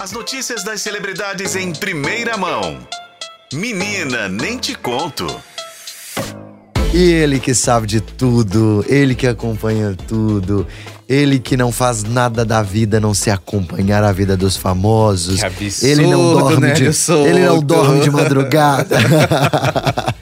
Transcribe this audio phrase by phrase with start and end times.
[0.00, 2.78] As notícias das celebridades em primeira mão.
[3.52, 5.26] Menina, nem te conto.
[6.94, 10.64] E ele que sabe de tudo, ele que acompanha tudo,
[11.08, 15.40] ele que não faz nada da vida não se acompanhar a vida dos famosos.
[15.40, 18.98] Que absurdo, ele não dorme né, de, ele não dorme de madrugada.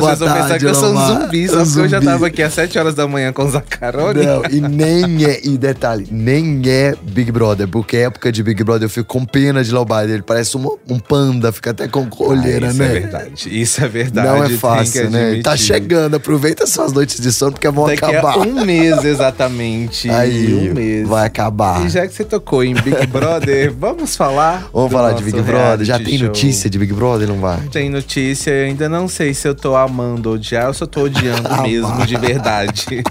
[0.00, 2.42] Ô, As pessoas vão pensar que eu sou um zumbi, só eu já tava aqui
[2.42, 4.24] às 7 horas da manhã com o Zacaroni.
[4.24, 8.86] Não, e nem é, e detalhe, nem é Big Brother, porque época de Big Brother
[8.86, 10.10] eu fico com pena de Lobada.
[10.10, 12.86] Ele parece um, um panda, fica até com olheira, Ah, isso né?
[12.86, 13.60] é verdade.
[13.62, 14.28] Isso é verdade.
[14.28, 15.40] Não é fácil, né?
[15.42, 18.34] Tá chegando, aproveita suas noites de sono porque vão Daqui acabar.
[18.34, 20.10] a um mês, exatamente.
[20.10, 21.06] Aí, um mês.
[21.08, 21.84] vai acabar.
[21.84, 24.68] E já que você tocou em Big Brother, vamos falar.
[24.72, 25.84] Vamos falar de Big Brother?
[25.86, 26.26] Já tem show.
[26.28, 27.58] notícia de Big Brother, não vai?
[27.70, 32.04] Tem notícia, eu ainda não sei se eu tô amando odiar eu tô odiando mesmo,
[32.06, 32.86] de verdade.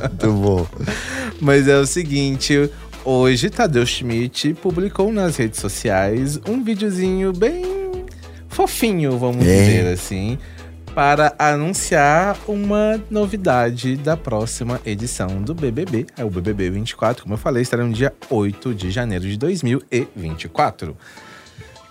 [0.00, 0.66] Muito bom.
[1.40, 2.70] Mas é o seguinte,
[3.04, 7.64] hoje Tadeu Schmidt publicou nas redes sociais um videozinho bem
[8.48, 9.64] fofinho, vamos É.
[9.64, 10.38] dizer assim,
[10.94, 17.38] para anunciar uma novidade da próxima edição do BBB, é o BBB 24, como eu
[17.38, 20.96] falei, estará no dia 8 de janeiro de 2024.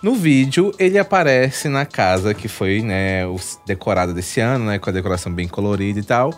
[0.06, 3.24] No vídeo, ele aparece na casa que foi, né,
[3.66, 6.32] decorada desse ano, né, com a decoração bem colorida e tal.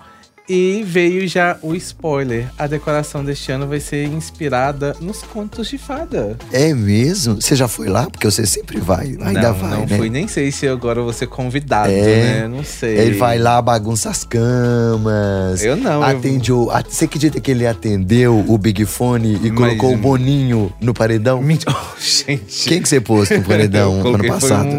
[0.49, 2.47] E veio já o spoiler.
[2.57, 6.37] A decoração deste ano vai ser inspirada nos contos de fada.
[6.53, 7.41] É mesmo?
[7.41, 8.09] Você já foi lá?
[8.09, 9.17] Porque você sempre vai.
[9.19, 9.97] Ainda não, vai, não né?
[9.97, 12.41] fui, nem sei se agora eu vou ser convidado, É.
[12.41, 12.47] né?
[12.47, 12.97] Não sei.
[12.97, 15.63] Ele vai lá, bagunça as camas.
[15.63, 15.95] Eu não.
[16.01, 16.69] eu- Atende o.
[16.71, 20.93] a- Você acredita que ele atendeu o Big Fone e Mas- colocou o Boninho no
[20.93, 21.41] paredão?
[21.43, 22.69] Me- Oh, gente.
[22.69, 24.69] Quem que você pôs no paredão Eu ano passado?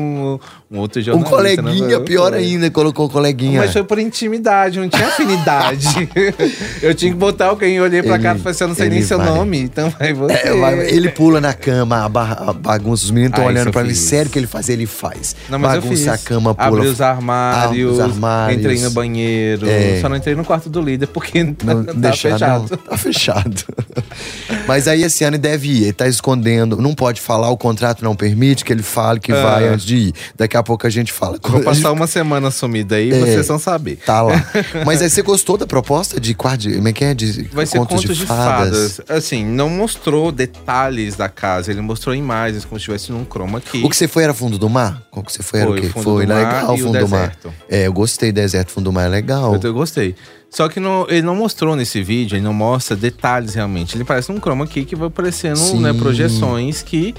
[0.70, 1.36] Um, um outro Um jornalista.
[1.36, 3.60] coleguinha, não- pior ainda, colocou coleguinha.
[3.60, 6.08] Mas foi por intimidade, não tinha afinidade.
[6.82, 8.88] eu tinha que botar alguém, olhei pra Ele- cá e falei assim, eu não sei
[8.88, 9.26] nem ele seu vai.
[9.26, 10.32] nome, então vai você.
[10.34, 13.94] É, vai- ele pula na cama, a, bagunça, os meninos estão Ah, olhando pra mim.
[13.94, 14.68] Sério que ele faz?
[14.68, 15.34] Ele faz.
[15.48, 16.68] Não, mas eu bagunça a cama, pula.
[16.68, 18.58] Abri os armários, abre os armários.
[18.60, 19.68] entrei no banheiro.
[19.68, 19.98] É.
[20.00, 22.66] Só não entrei no quarto do líder porque Não, tá deixar, fechado.
[22.70, 22.76] não.
[22.78, 23.64] Tá fechado.
[24.66, 25.82] Mas aí esse ano ele deve ir.
[25.84, 26.76] Ele tá escondendo.
[26.76, 29.42] Não pode falar, o contrato não permite que ele fale que Ah.
[29.42, 30.14] vai antes de ir.
[30.36, 31.38] Daqui a pouco a gente fala.
[31.42, 33.20] Vou passar uma semana sumida aí, É.
[33.20, 33.96] vocês vão saber.
[34.04, 34.44] Tá lá.
[34.84, 36.70] Mas aí você gostou da proposta de quarto?
[36.72, 37.14] Como é que é?
[37.14, 39.00] De Vai ser contos, de, fadas.
[39.08, 43.82] Assim, não mostrou detalhes da casa, ele mostrou imagens como se estivesse num chroma key.
[43.84, 45.02] O que você foi era fundo do mar?
[45.10, 45.60] Qual que você foi?
[45.60, 45.88] Era Foi, o quê?
[45.88, 47.20] fundo foi do mar legal, o fundo do mar.
[47.28, 47.54] deserto.
[47.68, 48.32] É, eu gostei.
[48.32, 49.54] Deserto, fundo do mar é legal.
[49.54, 50.14] Eu, eu gostei.
[50.50, 53.96] Só que não- ele não mostrou nesse vídeo, ele não mostra detalhes realmente.
[53.96, 55.80] Ele parece um chroma key que vai aparecendo Sim.
[55.80, 57.14] né, projeções que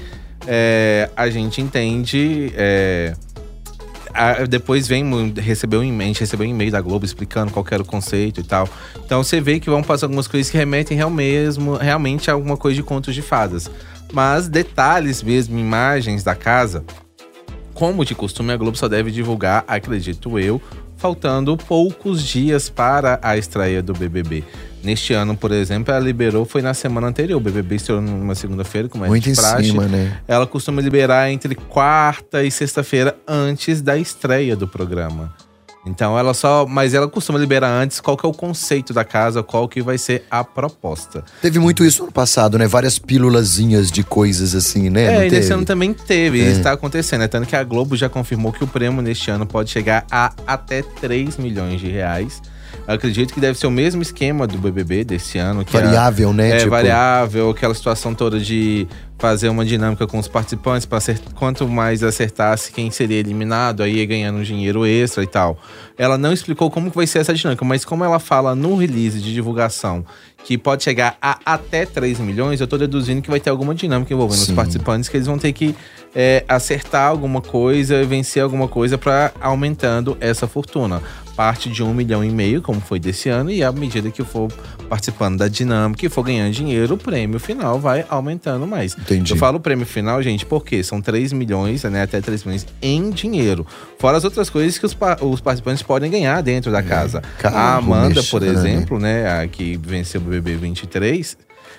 [0.46, 2.52] é, a gente entende.
[2.56, 3.14] é,
[4.12, 7.64] a- depois vem recebeu um e-mail, a gente recebeu um e-mail da Globo explicando qual
[7.70, 8.68] era o conceito e tal.
[9.04, 12.56] Então você vê que vão passar algumas coisas que remetem real mesmo, realmente a alguma
[12.56, 13.70] coisa de contos de fadas.
[14.12, 16.82] Mas detalhes mesmo, imagens da casa,
[17.72, 20.60] como de costume, a Globo só deve divulgar, acredito eu,
[21.00, 24.44] faltando poucos dias para a estreia do BBB.
[24.84, 27.38] Neste ano, por exemplo, ela liberou, foi na semana anterior.
[27.38, 29.64] O BBB estreou numa segunda-feira, como é Muito de em praxe.
[29.64, 30.20] cima, né?
[30.28, 35.34] Ela costuma liberar entre quarta e sexta-feira antes da estreia do programa.
[35.84, 36.66] Então ela só.
[36.66, 39.96] Mas ela costuma liberar antes qual que é o conceito da casa, qual que vai
[39.96, 41.24] ser a proposta.
[41.40, 42.66] Teve muito isso ano passado, né?
[42.66, 45.04] Várias pílulazinhas de coisas assim, né?
[45.04, 46.48] É, Não e nesse ano também teve, É.
[46.48, 47.22] isso está acontecendo.
[47.22, 50.32] É tanto que a Globo já confirmou que o prêmio neste ano pode chegar a
[50.46, 52.42] até 3 milhões de reais.
[52.86, 55.64] Acredito que deve ser o mesmo esquema do BBB desse ano.
[55.64, 56.50] Que é- Variável, né?
[56.50, 58.86] É, Tipo, variável, aquela situação toda de
[59.18, 60.98] fazer uma dinâmica com os participantes para
[61.34, 65.58] quanto mais acertasse quem seria eliminado, aí ia ganhando um dinheiro extra e tal.
[65.98, 69.20] Ela não explicou como que vai ser essa dinâmica, mas como ela fala no release
[69.20, 70.04] de divulgação
[70.42, 74.12] que pode chegar a até 3 milhões, eu tô deduzindo que vai ter alguma dinâmica
[74.12, 74.52] envolvendo Sim.
[74.52, 75.74] os participantes, que eles vão ter que
[76.14, 81.02] é, acertar alguma coisa, vencer alguma coisa para aumentando essa fortuna.
[81.40, 84.52] Parte de um milhão e meio, como foi desse ano, e à medida que for
[84.90, 88.94] participando da dinâmica e for ganhando dinheiro, o prêmio final vai aumentando mais.
[88.94, 89.32] Entendi.
[89.32, 92.02] Eu falo prêmio final, gente, porque são 3 milhões, né?
[92.02, 93.66] Até 3 milhões em dinheiro.
[93.98, 97.22] Fora as outras coisas que os, pa- os participantes podem ganhar dentro da casa.
[97.38, 98.48] carro, a Amanda, por né?
[98.48, 99.40] exemplo, né?
[99.40, 101.38] A que venceu o BBB 23.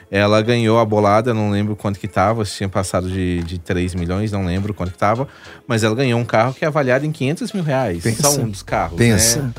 [0.10, 3.96] Ela ganhou a bolada, não lembro quanto que tava, se tinha passado de, de 3
[3.96, 5.28] milhões, não lembro quanto que tava.
[5.68, 8.04] Mas ela ganhou um carro que é avaliado em 500 mil reais.
[8.04, 8.24] Pensa.
[8.24, 9.42] Só um dos carros, Pensa.
[9.42, 9.54] né?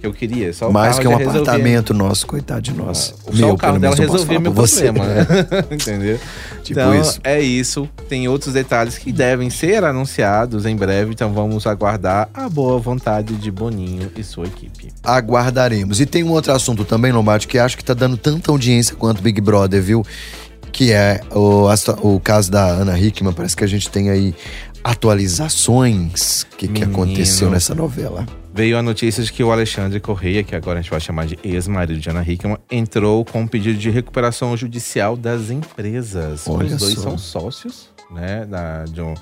[0.00, 0.52] Que eu queria.
[0.52, 3.14] Só o Mais que um apartamento nosso, coitado de nós.
[3.32, 5.26] Só o carro dela resolvia meu problema, né?
[5.70, 6.18] Entendeu?
[6.62, 7.20] Tipo então, isso.
[7.22, 7.88] é isso.
[8.08, 13.34] Tem outros detalhes que devem ser anunciados em breve, então vamos aguardar a boa vontade
[13.36, 14.88] de Boninho e sua equipe.
[15.04, 16.00] Aguardaremos.
[16.00, 19.22] E tem um outro assunto também, Lombardi, que acho que tá dando tanta audiência quanto
[19.22, 20.04] Big Brother, viu?
[20.70, 21.66] que é o,
[22.02, 23.32] o caso da Ana Hickman.
[23.32, 24.34] Parece que a gente tem aí
[24.82, 26.46] atualizações.
[26.52, 28.26] O que, que aconteceu nessa novela?
[28.52, 31.38] Veio a notícia de que o Alexandre Correia, que agora a gente vai chamar de
[31.44, 36.48] ex-marido de Ana Hickman, entrou com um pedido de recuperação judicial das empresas.
[36.48, 37.02] Olha Os dois só.
[37.02, 39.14] são sócios, né, da, um-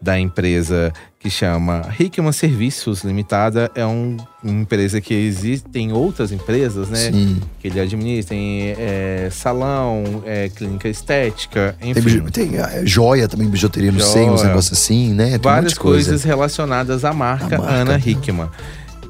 [0.00, 3.70] da empresa que chama Hickman Serviços Limitada.
[3.74, 7.12] É um- uma empresa que existem outras empresas, né?
[7.12, 7.40] Sim.
[7.60, 12.20] Que ele administra, tem é, salão, é, clínica estética, enfim.
[12.30, 14.10] Tem, tem é, joia também, bijuteria no Joia.
[14.12, 15.30] seio, uns negócios assim, né?
[15.30, 16.08] Tem várias coisa.
[16.08, 18.02] coisas relacionadas à marca, marca, Ana né?
[18.04, 18.48] Hickman.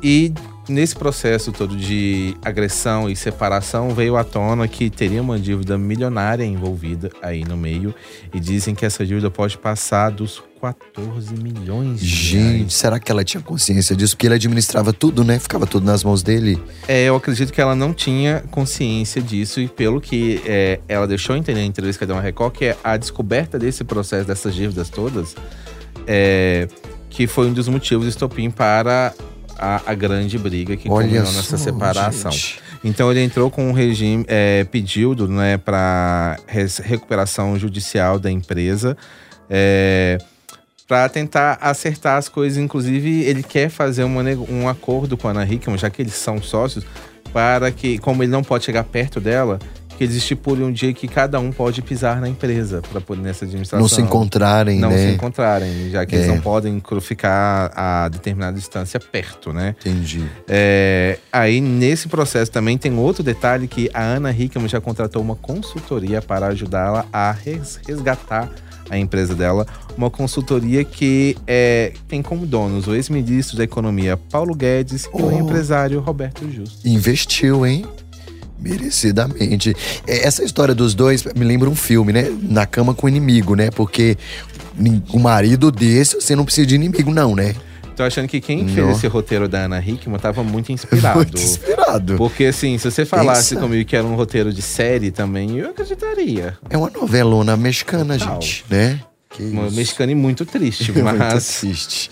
[0.03, 0.35] E
[0.69, 6.45] nesse processo todo de agressão e separação veio à tona que teria uma dívida milionária
[6.45, 7.95] envolvida aí no meio
[8.33, 12.75] e dizem que essa dívida pode passar dos 14 milhões de Gente, reais.
[12.75, 14.15] será que ela tinha consciência disso?
[14.15, 15.39] Porque ele administrava tudo, né?
[15.41, 16.63] Ficava tudo nas mãos dele.
[16.87, 21.37] É, eu acredito que ela não tinha consciência disso e pelo que é, ela deixou
[21.37, 24.89] entender na entrevista que deu uma Record, que é a descoberta desse processo, dessas dívidas
[24.89, 25.35] todas,
[26.07, 26.69] é,
[27.11, 29.13] que foi um dos motivos estopim para
[29.59, 32.31] a, a grande briga que Olha culminou nessa separação.
[32.31, 32.61] gente.
[32.85, 36.39] Então ele entrou com um regime, é, pediu né, para
[36.83, 38.97] recuperação judicial da empresa.
[39.49, 40.19] É,
[40.89, 45.45] para tentar acertar as coisas, inclusive ele quer fazer uma um acordo com a Ana
[45.45, 46.85] Hickman, já que eles são sócios,
[47.33, 49.59] para que, como ele não pode chegar perto dela,
[50.03, 53.45] que eles estipulem um dia que cada um pode pisar na empresa para poder nessa
[53.45, 53.79] administração.
[53.81, 54.99] Não se encontrarem, Não né?
[54.99, 56.29] se encontrarem, já que eles É.
[56.35, 59.77] não podem ficar a determinada distância perto, né?
[59.81, 60.25] Entendi.
[60.49, 65.37] É, aí, nesse processo também tem outro detalhe que a Ana Hickman já contratou uma
[65.37, 68.51] consultoria para ajudá-la a res- resgatar
[68.91, 69.65] a empresa dela.
[69.97, 75.27] Uma consultoria que é, tem como donos o ex-ministro da Economia Paulo Guedes e o
[75.27, 75.31] Oh.
[75.39, 76.87] empresário Roberto Justo.
[76.87, 77.85] Investiu, hein?
[78.63, 79.75] Merecidamente.
[80.07, 82.33] É, Essa história dos dois me lembra um filme, né?
[82.43, 83.71] Na cama com o inimigo, né?
[83.71, 84.17] Porque
[85.13, 87.55] um marido desse, você não precisa de inimigo, não, né?
[87.95, 88.75] Tô achando que quem Não.
[88.75, 91.17] fez esse roteiro da Ana Hickman tava muito inspirado.
[91.19, 92.17] Muito inspirado.
[92.17, 93.61] Porque assim, se você falasse Pensa.
[93.61, 96.57] comigo que era um roteiro de série também, eu acreditaria.
[96.71, 98.41] É uma novelona mexicana, Total.
[98.41, 98.99] gente, né?
[99.29, 99.77] Que Uma isso.
[99.77, 102.11] mexicana e muito triste, Muito mas triste.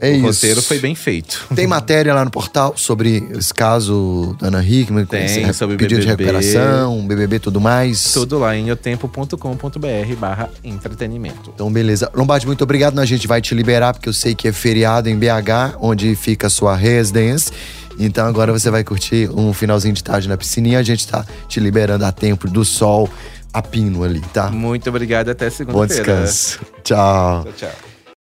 [0.00, 0.26] É o isso.
[0.26, 1.46] roteiro foi bem feito.
[1.54, 5.76] Tem matéria lá no portal sobre esse caso da Ana Hickman, com Tem, esse sobre
[5.76, 6.24] pedido de BBB.
[6.32, 8.12] recuperação, BBB e tudo mais.
[8.12, 11.50] Tudo lá em otempo.com.br barra entretenimento.
[11.54, 12.10] Então, beleza.
[12.14, 12.98] Lombardi, muito obrigado.
[12.98, 16.46] A gente vai te liberar, porque eu sei que é feriado em BH, onde fica
[16.46, 17.54] a sua residência.
[17.98, 20.78] Então, agora você vai curtir um finalzinho de tarde na piscininha.
[20.78, 23.08] A gente tá te liberando a tempo do sol
[23.52, 24.48] a pino ali, tá?
[24.50, 26.02] Muito obrigado, até Bom segunda-feira.
[26.04, 26.60] descanso.
[26.82, 27.44] Tchau.
[27.44, 27.89] Tchau, tchau.